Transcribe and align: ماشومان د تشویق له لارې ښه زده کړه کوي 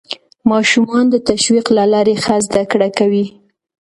ماشومان 0.51 1.05
د 1.09 1.15
تشویق 1.29 1.65
له 1.77 1.83
لارې 1.93 2.15
ښه 2.23 2.35
زده 2.45 2.63
کړه 2.71 2.89
کوي 2.97 3.25